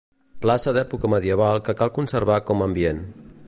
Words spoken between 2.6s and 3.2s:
ambient.